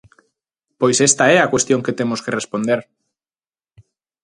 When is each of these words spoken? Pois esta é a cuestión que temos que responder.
Pois 0.79 0.97
esta 1.09 1.25
é 1.35 1.37
a 1.39 1.51
cuestión 1.53 1.83
que 1.85 1.97
temos 1.99 2.19
que 2.23 2.35
responder. 2.39 2.79